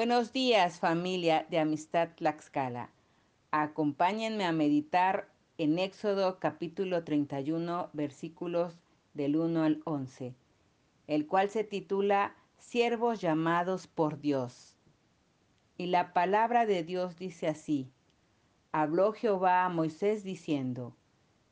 Buenos 0.00 0.32
días 0.32 0.80
familia 0.80 1.46
de 1.50 1.58
Amistad 1.58 2.08
Tlaxcala. 2.16 2.88
Acompáñenme 3.50 4.46
a 4.46 4.50
meditar 4.50 5.28
en 5.58 5.78
Éxodo 5.78 6.38
capítulo 6.38 7.04
31 7.04 7.90
versículos 7.92 8.80
del 9.12 9.36
1 9.36 9.62
al 9.62 9.82
11, 9.84 10.34
el 11.06 11.26
cual 11.26 11.50
se 11.50 11.64
titula 11.64 12.34
Siervos 12.56 13.20
llamados 13.20 13.88
por 13.88 14.18
Dios. 14.22 14.78
Y 15.76 15.88
la 15.88 16.14
palabra 16.14 16.64
de 16.64 16.82
Dios 16.82 17.18
dice 17.18 17.48
así, 17.48 17.90
Habló 18.72 19.12
Jehová 19.12 19.66
a 19.66 19.68
Moisés 19.68 20.24
diciendo, 20.24 20.96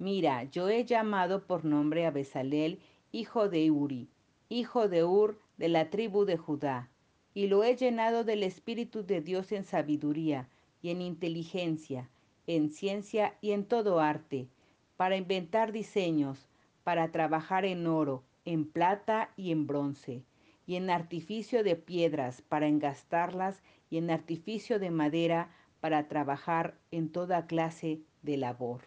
Mira, 0.00 0.42
yo 0.42 0.68
he 0.68 0.84
llamado 0.84 1.46
por 1.46 1.64
nombre 1.64 2.06
a 2.06 2.10
Bezalel, 2.10 2.80
hijo 3.12 3.48
de 3.48 3.70
Uri, 3.70 4.08
hijo 4.48 4.88
de 4.88 5.04
Ur, 5.04 5.38
de 5.58 5.68
la 5.68 5.90
tribu 5.90 6.24
de 6.24 6.38
Judá 6.38 6.88
y 7.34 7.46
lo 7.46 7.64
he 7.64 7.76
llenado 7.76 8.24
del 8.24 8.42
Espíritu 8.42 9.04
de 9.04 9.20
Dios 9.20 9.52
en 9.52 9.64
sabiduría 9.64 10.48
y 10.82 10.90
en 10.90 11.00
inteligencia, 11.00 12.10
en 12.46 12.70
ciencia 12.70 13.36
y 13.40 13.52
en 13.52 13.64
todo 13.64 14.00
arte, 14.00 14.48
para 14.96 15.16
inventar 15.16 15.72
diseños, 15.72 16.48
para 16.84 17.10
trabajar 17.10 17.64
en 17.64 17.86
oro, 17.86 18.22
en 18.44 18.66
plata 18.66 19.30
y 19.36 19.50
en 19.52 19.66
bronce, 19.66 20.24
y 20.66 20.76
en 20.76 20.90
artificio 20.90 21.64
de 21.64 21.76
piedras, 21.76 22.42
para 22.42 22.66
engastarlas, 22.66 23.62
y 23.88 23.98
en 23.98 24.10
artificio 24.10 24.78
de 24.78 24.90
madera, 24.90 25.50
para 25.80 26.08
trabajar 26.08 26.78
en 26.90 27.10
toda 27.10 27.46
clase 27.46 28.00
de 28.22 28.36
labor. 28.36 28.82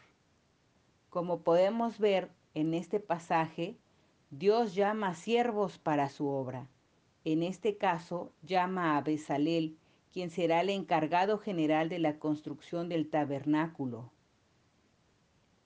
Como 1.10 1.42
podemos 1.42 2.00
ver 2.00 2.30
en 2.54 2.74
este 2.74 3.00
pasaje, 3.00 3.78
Dios 4.30 4.76
llama 4.76 5.16
siervos 5.16 5.78
para 5.78 6.10
su 6.10 6.28
obra 6.28 6.68
en 7.26 7.42
este 7.42 7.78
caso, 7.78 8.32
llama 8.44 8.96
a 8.96 9.02
Bezalel, 9.02 9.78
quien 10.14 10.30
será 10.30 10.62
el 10.62 10.70
encargado 10.70 11.40
general 11.40 11.90
de 11.90 12.00
la 12.00 12.20
construcción 12.20 12.88
del 12.88 13.10
tabernáculo. 13.10 14.12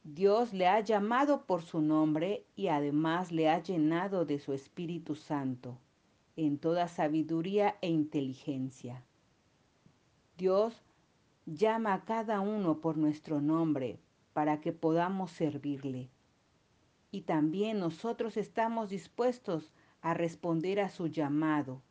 Dios 0.03 0.53
le 0.53 0.67
ha 0.67 0.79
llamado 0.79 1.45
por 1.45 1.61
su 1.61 1.81
nombre 1.81 2.45
y 2.55 2.69
además 2.69 3.33
le 3.33 3.49
ha 3.49 3.61
llenado 3.61 4.25
de 4.25 4.39
su 4.39 4.53
Espíritu 4.53 5.15
Santo, 5.15 5.77
en 6.37 6.57
toda 6.57 6.87
sabiduría 6.87 7.75
e 7.81 7.89
inteligencia. 7.89 9.03
Dios 10.37 10.81
llama 11.45 11.93
a 11.93 12.05
cada 12.05 12.39
uno 12.39 12.79
por 12.79 12.97
nuestro 12.97 13.41
nombre 13.41 13.99
para 14.31 14.61
que 14.61 14.71
podamos 14.71 15.31
servirle. 15.31 16.09
Y 17.11 17.21
también 17.21 17.79
nosotros 17.79 18.37
estamos 18.37 18.89
dispuestos 18.89 19.73
a 20.01 20.13
responder 20.13 20.79
a 20.79 20.89
su 20.89 21.07
llamado 21.07 21.81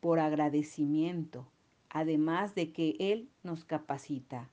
por 0.00 0.18
agradecimiento, 0.20 1.46
además 1.88 2.54
de 2.54 2.72
que 2.72 2.96
Él 2.98 3.28
nos 3.42 3.64
capacita. 3.64 4.50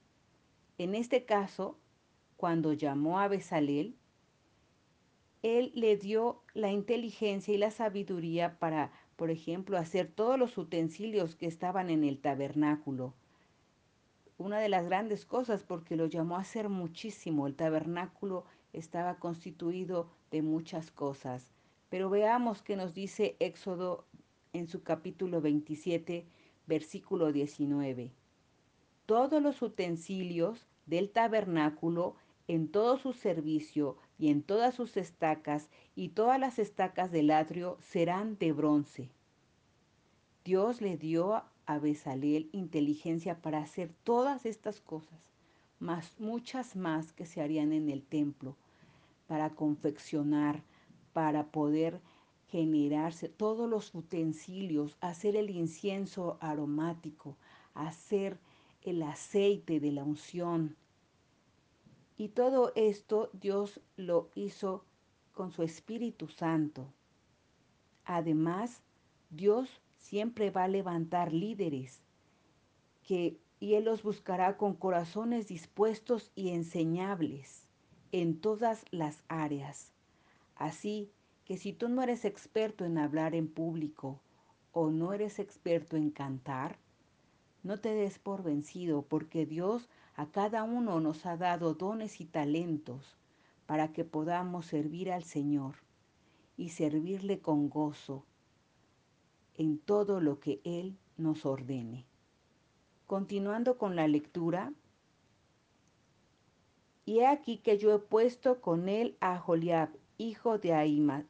En 0.78 0.96
este 0.96 1.26
caso, 1.26 1.78
cuando 2.38 2.74
llamó 2.74 3.20
a 3.20 3.28
Besalel, 3.28 3.96
Él 5.42 5.72
le 5.76 5.98
dio 5.98 6.42
la 6.54 6.72
inteligencia 6.72 7.54
y 7.54 7.58
la 7.58 7.72
sabiduría 7.72 8.60
para, 8.60 8.92
por 9.16 9.30
ejemplo, 9.30 9.78
hacer 9.78 10.08
todos 10.08 10.38
los 10.40 10.58
utensilios 10.58 11.36
que 11.36 11.48
estaban 11.48 11.90
en 11.90 12.04
el 12.04 12.20
tabernáculo. 12.20 13.14
Una 14.38 14.60
de 14.60 14.70
las 14.70 14.86
grandes 14.86 15.26
cosas 15.26 15.64
porque 15.64 15.98
lo 15.98 16.06
llamó 16.06 16.38
a 16.38 16.42
hacer 16.42 16.70
muchísimo. 16.70 17.46
El 17.46 17.56
tabernáculo 17.56 18.46
estaba 18.72 19.20
constituido 19.20 20.10
de 20.32 20.42
muchas 20.42 20.92
cosas. 20.92 21.59
Pero 21.90 22.10
veamos 22.10 22.62
qué 22.62 22.76
nos 22.76 22.94
dice 22.94 23.36
Éxodo 23.40 24.06
en 24.54 24.68
su 24.68 24.84
capítulo 24.84 25.42
27, 25.42 26.26
versículo 26.68 27.32
19. 27.32 28.12
Todos 29.06 29.42
los 29.42 29.62
utensilios 29.62 30.68
del 30.86 31.10
tabernáculo 31.10 32.16
en 32.48 32.68
todo 32.68 32.98
su 32.98 33.14
servicio 33.14 33.98
y 34.18 34.30
en 34.30 34.42
todas 34.42 34.74
sus 34.74 34.98
estacas 34.98 35.70
y 35.96 36.10
todas 36.10 36.40
las 36.40 36.58
estacas 36.58 37.12
del 37.12 37.32
atrio 37.32 37.78
serán 37.82 38.38
de 38.40 38.52
bronce. 38.52 39.10
Dios 40.44 40.82
le 40.82 40.98
dio 40.98 41.44
a 41.68 41.78
Besaleel 41.78 42.50
inteligencia 42.52 43.40
para 43.40 43.60
hacer 43.60 43.92
todas 44.04 44.48
estas 44.48 44.82
cosas, 44.82 45.20
más 45.80 46.20
muchas 46.20 46.76
más 46.76 47.14
que 47.14 47.28
se 47.28 47.42
harían 47.42 47.72
en 47.72 47.90
el 47.90 48.02
templo, 48.02 48.56
para 49.28 49.52
confeccionar, 49.52 50.64
para 51.20 51.52
poder 51.52 52.00
generarse 52.48 53.28
todos 53.28 53.70
los 53.70 53.94
utensilios, 53.94 54.96
hacer 55.02 55.36
el 55.36 55.50
incienso 55.50 56.38
aromático, 56.40 57.36
hacer 57.74 58.40
el 58.84 59.04
aceite 59.04 59.82
de 59.82 59.92
la 59.92 60.06
unción. 60.06 60.78
Y 62.16 62.30
todo 62.30 62.72
esto 62.78 63.30
Dios 63.34 63.82
lo 63.98 64.30
hizo 64.34 64.86
con 65.34 65.52
su 65.52 65.62
Espíritu 65.62 66.30
Santo. 66.30 66.88
Además, 68.06 68.82
Dios 69.30 69.82
siempre 69.98 70.52
va 70.52 70.64
a 70.64 70.70
levantar 70.70 71.34
líderes 71.34 72.02
que 73.04 73.42
y 73.60 73.74
él 73.74 73.84
los 73.84 74.04
buscará 74.04 74.56
con 74.56 74.74
corazones 74.74 75.50
dispuestos 75.50 76.32
y 76.34 76.52
enseñables 76.52 77.68
en 78.14 78.40
todas 78.40 78.86
las 78.92 79.22
áreas. 79.28 79.99
Así 80.60 81.10
que 81.46 81.58
si 81.58 81.72
tú 81.72 81.88
no 81.88 82.04
eres 82.04 82.26
experto 82.26 82.84
en 82.84 82.98
hablar 82.98 83.34
en 83.34 83.48
público 83.48 84.20
o 84.74 84.92
no 84.92 85.14
eres 85.14 85.40
experto 85.40 85.96
en 85.96 86.12
cantar, 86.12 86.78
no 87.64 87.80
te 87.80 87.94
des 87.94 88.20
por 88.20 88.44
vencido 88.44 89.02
porque 89.02 89.46
Dios 89.46 89.90
a 90.16 90.26
cada 90.28 90.64
uno 90.64 91.00
nos 91.00 91.26
ha 91.26 91.38
dado 91.38 91.76
dones 91.76 92.20
y 92.20 92.26
talentos 92.26 93.18
para 93.68 93.94
que 93.94 94.04
podamos 94.04 94.66
servir 94.66 95.14
al 95.14 95.24
Señor 95.24 95.76
y 96.58 96.70
servirle 96.70 97.40
con 97.40 97.70
gozo 97.70 98.26
en 99.56 99.80
todo 99.80 100.20
lo 100.20 100.42
que 100.42 100.60
Él 100.66 100.98
nos 101.16 101.46
ordene. 101.46 102.06
Continuando 103.08 103.78
con 103.78 103.96
la 103.96 104.10
lectura, 104.10 104.74
y 107.06 107.20
he 107.20 107.28
aquí 107.28 107.58
que 107.58 107.78
yo 107.78 107.96
he 107.96 108.00
puesto 108.00 108.62
con 108.62 108.88
él 108.88 109.18
a 109.20 109.40
Joliab, 109.40 109.90
hijo 110.20 110.60
de 110.60 110.74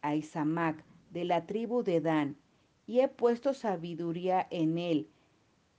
Aizamac, 0.02 0.84
de 1.12 1.24
la 1.24 1.46
tribu 1.46 1.84
de 1.84 2.02
Dan, 2.02 2.36
y 2.88 3.02
he 3.02 3.08
puesto 3.08 3.54
sabiduría 3.54 4.48
en 4.50 4.80
él, 4.80 5.08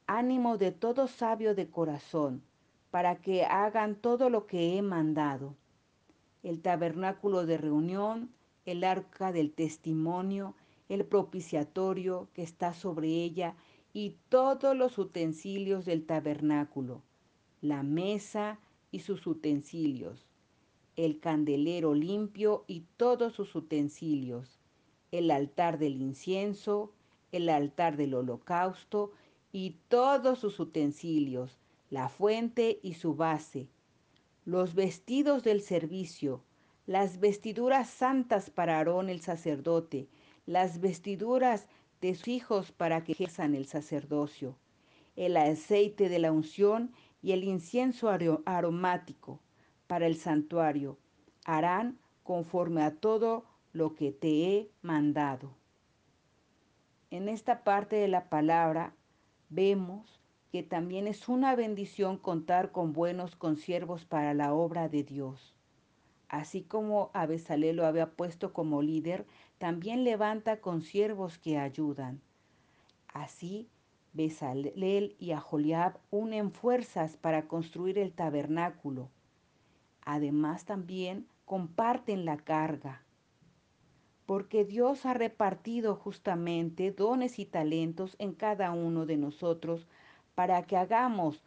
ánimo 0.06 0.58
de 0.58 0.70
todo 0.70 1.08
sabio 1.08 1.56
de 1.56 1.68
corazón, 1.68 2.42
para 2.92 3.16
que 3.16 3.44
hagan 3.44 3.96
todo 3.96 4.30
lo 4.30 4.46
que 4.46 4.78
he 4.78 4.82
mandado. 4.82 5.56
El 6.44 6.62
tabernáculo 6.62 7.46
de 7.46 7.58
reunión, 7.58 8.30
el 8.64 8.84
arca 8.84 9.32
del 9.32 9.52
testimonio, 9.52 10.54
el 10.88 11.04
propiciatorio 11.04 12.28
que 12.32 12.44
está 12.44 12.74
sobre 12.74 13.08
ella, 13.08 13.56
y 13.92 14.16
todos 14.28 14.76
los 14.76 14.98
utensilios 14.98 15.84
del 15.84 16.06
tabernáculo, 16.06 17.02
la 17.60 17.82
mesa 17.82 18.60
y 18.92 19.00
sus 19.00 19.26
utensilios, 19.26 20.29
el 20.96 21.20
candelero 21.20 21.94
limpio 21.94 22.64
y 22.66 22.84
todos 22.96 23.34
sus 23.34 23.54
utensilios, 23.54 24.60
el 25.10 25.30
altar 25.30 25.78
del 25.78 26.00
incienso, 26.00 26.92
el 27.32 27.48
altar 27.48 27.96
del 27.96 28.14
holocausto 28.14 29.12
y 29.52 29.76
todos 29.88 30.38
sus 30.38 30.60
utensilios, 30.60 31.58
la 31.90 32.08
fuente 32.08 32.78
y 32.82 32.94
su 32.94 33.14
base, 33.14 33.68
los 34.44 34.74
vestidos 34.74 35.42
del 35.42 35.60
servicio, 35.60 36.42
las 36.86 37.20
vestiduras 37.20 37.88
santas 37.88 38.50
para 38.50 38.78
Aarón 38.78 39.10
el 39.10 39.20
sacerdote, 39.20 40.08
las 40.46 40.80
vestiduras 40.80 41.66
de 42.00 42.14
sus 42.14 42.28
hijos 42.28 42.72
para 42.72 43.04
que 43.04 43.12
ejerzan 43.12 43.54
el 43.54 43.66
sacerdocio, 43.66 44.56
el 45.16 45.36
aceite 45.36 46.08
de 46.08 46.18
la 46.18 46.32
unción 46.32 46.92
y 47.22 47.32
el 47.32 47.44
incienso 47.44 48.08
aromático, 48.46 49.40
para 49.90 50.06
el 50.06 50.14
santuario. 50.14 50.98
Harán 51.44 51.98
conforme 52.22 52.82
a 52.82 52.94
todo 52.94 53.44
lo 53.72 53.96
que 53.96 54.12
te 54.12 54.28
he 54.28 54.70
mandado. 54.82 55.50
En 57.10 57.28
esta 57.28 57.64
parte 57.64 57.96
de 57.96 58.06
la 58.06 58.28
palabra 58.28 58.94
vemos 59.48 60.20
que 60.52 60.62
también 60.62 61.08
es 61.08 61.28
una 61.28 61.56
bendición 61.56 62.18
contar 62.18 62.70
con 62.70 62.92
buenos 62.92 63.34
consiervos 63.34 64.04
para 64.04 64.32
la 64.32 64.54
obra 64.54 64.88
de 64.88 65.02
Dios. 65.02 65.56
Así 66.28 66.62
como 66.62 67.10
a 67.12 67.26
lo 67.26 67.84
había 67.84 68.12
puesto 68.12 68.52
como 68.52 68.82
líder, 68.82 69.26
también 69.58 70.04
levanta 70.04 70.60
consiervos 70.60 71.36
que 71.36 71.58
ayudan. 71.58 72.20
Así 73.08 73.68
Besalel 74.12 75.16
y 75.18 75.32
Aholiab 75.32 75.98
unen 76.10 76.52
fuerzas 76.52 77.16
para 77.16 77.48
construir 77.48 77.98
el 77.98 78.12
tabernáculo. 78.12 79.10
Además 80.04 80.64
también 80.64 81.26
comparten 81.44 82.24
la 82.24 82.36
carga, 82.36 83.02
porque 84.26 84.64
Dios 84.64 85.06
ha 85.06 85.14
repartido 85.14 85.96
justamente 85.96 86.92
dones 86.92 87.38
y 87.38 87.46
talentos 87.46 88.14
en 88.18 88.32
cada 88.32 88.70
uno 88.70 89.04
de 89.06 89.16
nosotros 89.16 89.88
para 90.34 90.62
que 90.62 90.76
hagamos 90.76 91.42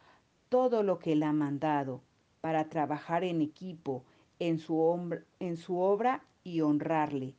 todo 0.48 0.82
lo 0.82 0.98
que 0.98 1.12
Él 1.12 1.22
ha 1.22 1.32
mandado, 1.32 2.02
para 2.40 2.68
trabajar 2.68 3.24
en 3.24 3.40
equipo, 3.40 4.04
en 4.38 4.58
su, 4.58 5.18
en 5.40 5.56
su 5.56 5.78
obra 5.78 6.22
y 6.44 6.60
honrarle. 6.60 7.34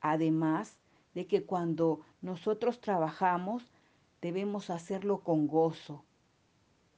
Además 0.00 0.78
de 1.14 1.26
que 1.26 1.44
cuando 1.44 2.00
nosotros 2.22 2.80
trabajamos, 2.80 3.70
debemos 4.22 4.70
hacerlo 4.70 5.20
con 5.20 5.46
gozo 5.46 6.02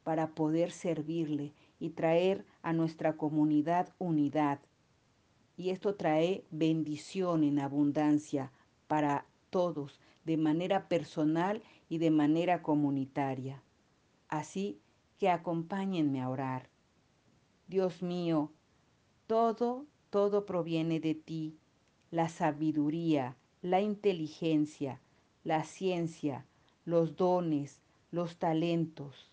para 0.04 0.28
poder 0.28 0.70
servirle 0.70 1.52
y 1.78 1.90
traer 1.90 2.44
a 2.62 2.72
nuestra 2.72 3.16
comunidad 3.16 3.92
unidad. 3.98 4.60
Y 5.56 5.70
esto 5.70 5.94
trae 5.94 6.44
bendición 6.50 7.44
en 7.44 7.58
abundancia 7.58 8.52
para 8.86 9.26
todos, 9.50 10.00
de 10.24 10.36
manera 10.36 10.88
personal 10.88 11.62
y 11.88 11.98
de 11.98 12.10
manera 12.10 12.62
comunitaria. 12.62 13.62
Así 14.28 14.80
que 15.18 15.30
acompáñenme 15.30 16.20
a 16.20 16.28
orar. 16.28 16.68
Dios 17.68 18.02
mío, 18.02 18.52
todo, 19.26 19.86
todo 20.10 20.46
proviene 20.46 21.00
de 21.00 21.14
ti, 21.14 21.56
la 22.10 22.28
sabiduría, 22.28 23.36
la 23.62 23.80
inteligencia, 23.80 25.00
la 25.42 25.64
ciencia, 25.64 26.46
los 26.84 27.16
dones, 27.16 27.80
los 28.10 28.36
talentos. 28.36 29.32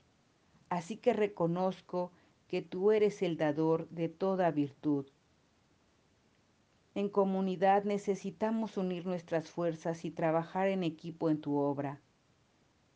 Así 0.69 0.97
que 0.97 1.13
reconozco 1.13 2.11
que 2.53 2.61
tú 2.61 2.91
eres 2.91 3.23
el 3.23 3.35
dador 3.35 3.89
de 3.89 4.09
toda 4.09 4.51
virtud. 4.51 5.07
En 6.93 7.09
comunidad 7.09 7.83
necesitamos 7.83 8.77
unir 8.77 9.07
nuestras 9.07 9.49
fuerzas 9.49 10.05
y 10.05 10.11
trabajar 10.11 10.67
en 10.67 10.83
equipo 10.83 11.31
en 11.31 11.41
tu 11.41 11.55
obra. 11.55 11.99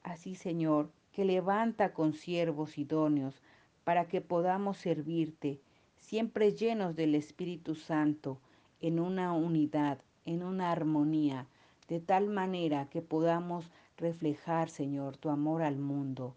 Así, 0.04 0.36
Señor, 0.36 0.92
que 1.12 1.26
levanta 1.26 1.92
con 1.92 2.14
siervos 2.14 2.78
idóneos 2.78 3.42
para 3.84 4.08
que 4.08 4.22
podamos 4.22 4.78
servirte, 4.78 5.60
siempre 5.96 6.52
llenos 6.52 6.96
del 6.96 7.16
Espíritu 7.16 7.74
Santo, 7.74 8.38
en 8.80 9.00
una 9.00 9.34
unidad, 9.34 9.98
en 10.26 10.44
una 10.44 10.72
armonía, 10.72 11.48
de 11.88 12.00
tal 12.00 12.28
manera 12.28 12.90
que 12.92 13.02
podamos 13.02 13.72
reflejar, 13.98 14.70
Señor, 14.70 15.18
tu 15.18 15.30
amor 15.30 15.64
al 15.64 15.80
mundo 15.80 16.36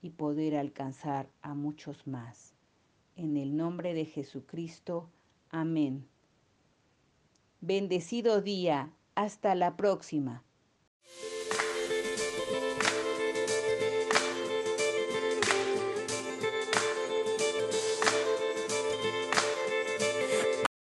y 0.00 0.08
poder 0.08 0.56
alcanzar 0.56 1.28
a 1.42 1.52
muchos 1.52 2.06
más. 2.06 2.54
En 3.16 3.36
el 3.36 3.56
nombre 3.56 3.94
de 3.94 4.04
Jesucristo. 4.04 5.10
Amén. 5.50 6.06
Bendecido 7.60 8.40
día. 8.40 8.92
Hasta 9.14 9.54
la 9.54 9.76
próxima. 9.76 10.42